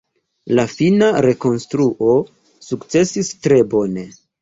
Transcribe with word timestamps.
La 0.59 0.63
fina 0.71 1.09
rekonstruo 1.27 2.17
sukcesis 2.71 3.35
tre 3.47 3.65
bone. 3.79 4.13